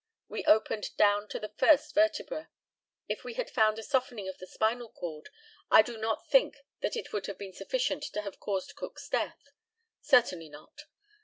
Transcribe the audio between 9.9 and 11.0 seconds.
certainly not.